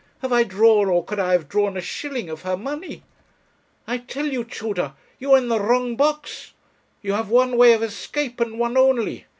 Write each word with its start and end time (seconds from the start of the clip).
have 0.23 0.33
I 0.33 0.41
drawn, 0.43 0.87
or 0.89 1.05
could 1.05 1.19
I 1.19 1.33
have 1.33 1.47
drawn, 1.47 1.77
a 1.77 1.79
shilling 1.79 2.27
of 2.27 2.41
her 2.41 2.57
money? 2.57 3.03
I 3.85 3.99
tell 3.99 4.25
you, 4.25 4.43
Tudor, 4.43 4.93
you 5.19 5.33
are 5.33 5.37
in 5.37 5.47
the 5.47 5.61
wrong 5.61 5.95
box. 5.95 6.53
You 7.03 7.13
have 7.13 7.29
one 7.29 7.55
way 7.55 7.73
of 7.73 7.83
escape, 7.83 8.39
and 8.39 8.57
one 8.57 8.77
only. 8.77 9.27